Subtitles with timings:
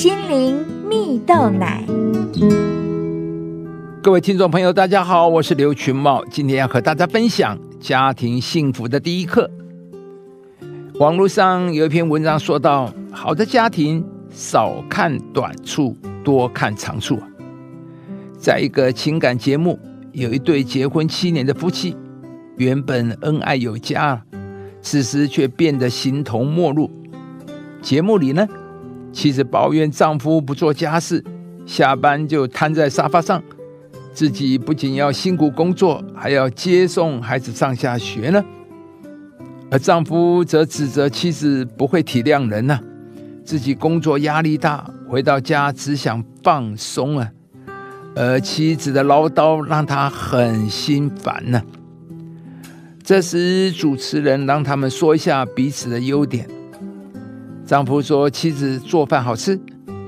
[0.00, 0.56] 心灵
[0.88, 1.84] 蜜豆奶。
[4.02, 9.50] 各位听众朋友，大家好，我是刘群茂，今天要和大家分享家庭幸福的第一课。
[10.94, 17.18] 网络上有一篇文章说到，好的家庭少看短处，多看长处。
[18.38, 19.78] 在一个情感节目，
[20.12, 21.94] 有一对结婚七年的夫妻，
[22.56, 24.24] 原本恩爱有加，
[24.80, 26.90] 此时却变得形同陌路。
[27.82, 28.48] 节目里呢，
[29.12, 31.22] 妻子抱怨丈夫不做家事，
[31.66, 33.42] 下班就瘫在沙发上。
[34.12, 38.44] 自己不仅要辛苦工作，还要接送孩子上下学呢。
[39.70, 42.80] 而丈夫则指责妻子不会体谅人呢，
[43.44, 47.30] 自己工作压力大，回到家只想放松啊。
[48.16, 51.62] 而妻子的唠叨让他很心烦呢。
[53.04, 56.48] 这时，主持人让他们说一下彼此的优点。
[57.70, 59.56] 丈夫说妻子做饭好吃，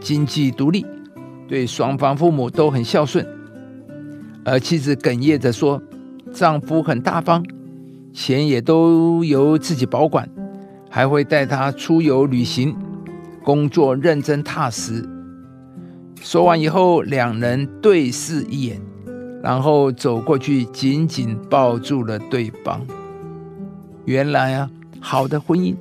[0.00, 0.84] 经济独立，
[1.46, 3.24] 对双方父母都很孝顺。
[4.44, 5.80] 而妻子哽咽着说
[6.34, 7.40] ：“丈夫很大方，
[8.12, 10.28] 钱也都由自己保管，
[10.90, 12.74] 还会带她出游旅行，
[13.44, 15.08] 工作认真踏实。”
[16.20, 18.82] 说完以后，两人对视一眼，
[19.40, 22.84] 然后走过去紧紧抱住了对方。
[24.04, 25.76] 原来啊，好的婚姻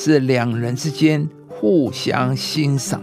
[0.00, 3.02] 是两人之间互相欣赏，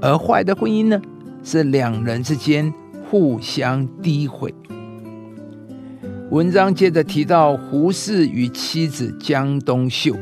[0.00, 1.02] 而坏的婚姻呢，
[1.42, 2.72] 是两人之间。
[3.10, 4.54] 互相诋毁。
[6.30, 10.14] 文章接着提到胡适与妻子江冬秀，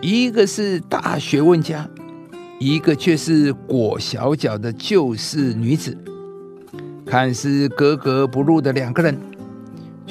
[0.00, 1.86] 一个是大学问家，
[2.58, 5.94] 一个却是裹小脚的旧式女子。
[7.04, 9.14] 看似格格不入的两个人，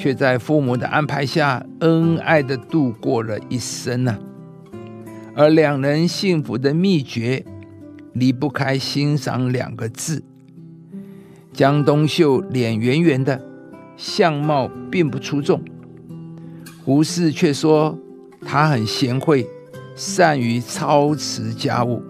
[0.02, 4.18] 却在父母的安排下恩爱的度过了一生呢。
[5.36, 7.44] 而两人幸福的秘诀，
[8.12, 10.24] 离不开欣赏两个字。
[11.52, 13.40] 江冬秀脸圆圆的，
[13.96, 15.62] 相貌并不出众。
[16.84, 17.96] 胡适却说
[18.44, 19.46] 她很贤惠，
[19.94, 22.02] 善于操持家务。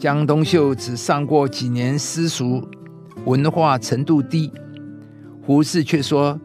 [0.00, 2.68] 江冬秀只上过几年私塾，
[3.24, 4.50] 文化程度低。
[5.42, 6.40] 胡适却说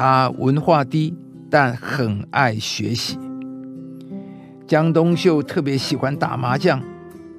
[0.00, 1.12] 他文化低，
[1.50, 3.18] 但很爱学习。
[4.64, 6.80] 江冬秀特别喜欢打麻将，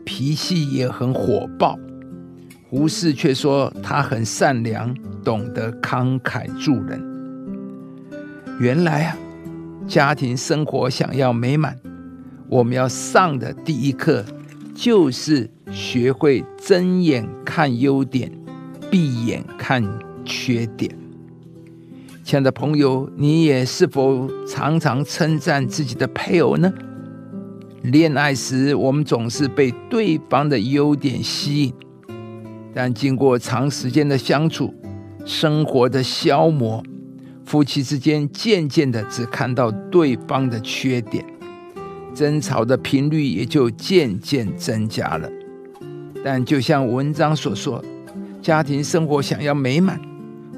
[0.04, 1.80] 脾气也很火爆。
[2.70, 4.94] 胡适却说他很善良，
[5.24, 7.02] 懂得慷慨助人。
[8.60, 9.18] 原来啊，
[9.88, 11.78] 家庭生活想要美满，
[12.50, 14.26] 我们要上的第一课
[14.76, 18.30] 就是学会睁眼看优点，
[18.92, 19.82] 闭眼看
[20.26, 20.94] 缺点。
[22.30, 26.72] 亲爱的朋友，你也是否常常称赞自己的配偶呢？
[27.82, 31.74] 恋爱时，我们总是被对方的优点吸引。
[32.72, 34.72] 但经过长时间的相处，
[35.26, 36.84] 生活的消磨，
[37.46, 41.26] 夫妻之间渐渐的只看到对方的缺点，
[42.14, 45.28] 争吵的频率也就渐渐增加了。
[46.24, 47.84] 但就像文章所说，
[48.40, 50.00] 家庭生活想要美满，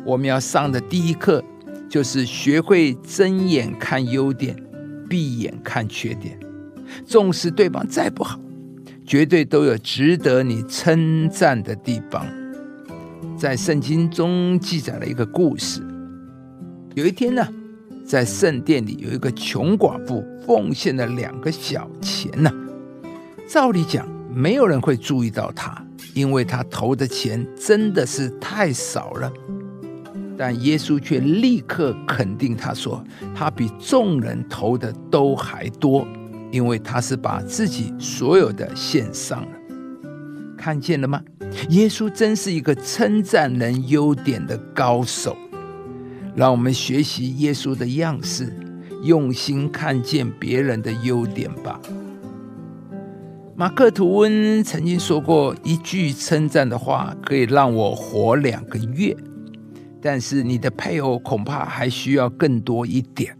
[0.05, 1.41] 我们要上的第一课
[1.91, 4.55] 就是学会睁眼看优点，
[5.09, 6.39] 闭眼看缺点。
[7.05, 8.39] 纵使对方再不好。
[9.05, 12.25] 绝对都有值得你称赞的地方。
[13.37, 15.81] 在圣经中记载了一个故事。
[16.95, 17.45] 有一天呢，
[18.05, 22.49] 在圣殿里有一个穷寡妇奉献了两个小钱呢。
[23.49, 29.29] 照理讲，没有人会注意到她，因为她投的钱真的是太少了。
[30.43, 33.03] 但耶稣却立刻肯定他说
[33.35, 36.07] ：“他比众人投的都还多。”
[36.51, 39.47] 因为他是把自己所有的献上了，
[40.57, 41.21] 看见了吗？
[41.69, 45.37] 耶稣真是一个称赞人优点的高手。
[46.33, 48.51] 让我们学习耶稣的样式，
[49.03, 51.79] 用心看见别人的优点吧。
[53.55, 59.15] 马克吐温曾经说过：“一句称赞的话可以让我活两个月，
[60.01, 63.37] 但是你的配偶恐怕还需要更多一点。”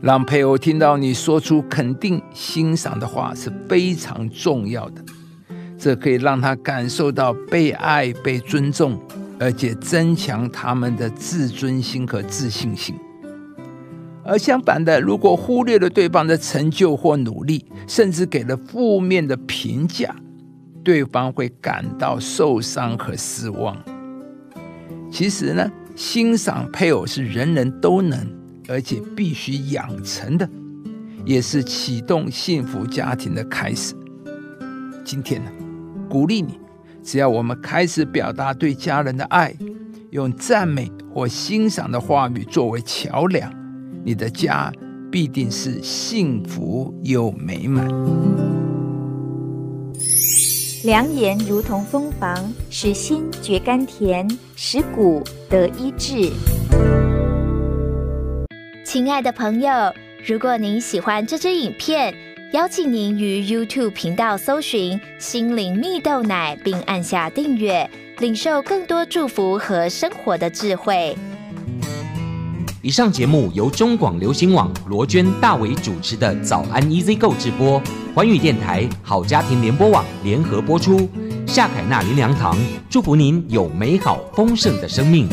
[0.00, 5.02] 让配偶听到你说出肯定、欣赏的话是非常重要的，
[5.76, 8.96] 这可以让他感受到被爱、被尊重，
[9.40, 12.94] 而且增强他们的自尊心和自信心。
[14.24, 20.14] 而相反的，如果忽略了对方的成就或努力，甚至给了负面的评价，
[20.84, 23.76] 对方会感到受伤和失望。
[25.10, 28.38] 其实呢，欣赏配偶是人人都能。
[28.70, 30.46] 而且必须养成的，
[31.24, 33.94] 也是启动幸福家庭的开始。
[35.02, 35.50] 今天呢，
[36.06, 36.60] 鼓励你，
[37.02, 39.56] 只要我们开始表达对家人的爱，
[40.10, 43.50] 用赞美或欣赏的话语作为桥梁，
[44.04, 44.70] 你的家
[45.10, 47.88] 必定是幸福又美满。
[50.84, 56.30] 良言如同蜂房，使心觉甘甜，使骨得医治。
[58.84, 59.92] 亲爱的朋友，
[60.24, 62.14] 如果您喜欢这支影片，
[62.52, 71.16] 邀请您于 YouTube 频道搜寻“心灵蜜豆奶”，并按下订阅，领受更多祝福和生活的智慧。
[72.80, 77.82] 以上节目由中广流行网罗娟、大伟主持的《早安 EZ 购》直播，
[78.18, 81.08] 环宇电台好家庭联播网联合播出。
[81.46, 82.58] 夏凯纳林良堂
[82.90, 85.28] 祝福您有美好丰盛的生命。